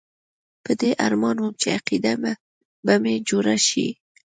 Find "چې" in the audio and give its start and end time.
1.61-1.67